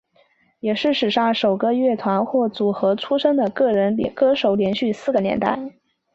[0.61, 5.73] 也是史上首位乐团或组合出身的个人歌手连续四个年代。